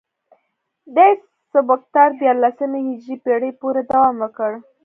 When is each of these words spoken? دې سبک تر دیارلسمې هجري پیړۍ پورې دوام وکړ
دې 0.95 1.09
سبک 1.51 1.81
تر 1.93 2.09
دیارلسمې 2.19 2.79
هجري 2.87 3.15
پیړۍ 3.23 3.51
پورې 3.61 3.81
دوام 3.91 4.15
وکړ 4.19 4.51